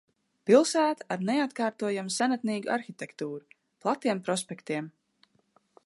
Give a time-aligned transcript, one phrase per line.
[0.49, 3.47] Pilsēta ar neatkārtojamu senatnīgu arhitektūru,
[3.85, 4.91] platiem prospektiem.